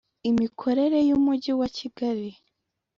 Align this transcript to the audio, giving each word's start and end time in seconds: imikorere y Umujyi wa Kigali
imikorere 0.29 0.97
y 1.07 1.11
Umujyi 1.17 1.51
wa 1.59 1.67
Kigali 1.77 2.29